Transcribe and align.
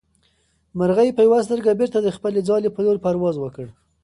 مرغۍ 0.77 1.09
په 1.13 1.21
یوه 1.27 1.39
سترګه 1.47 1.71
بېرته 1.79 1.97
د 2.01 2.09
خپلې 2.15 2.39
ځالې 2.49 2.69
په 2.75 2.81
لور 2.85 2.97
پرواز 3.05 3.35
وکړ. 3.39 3.65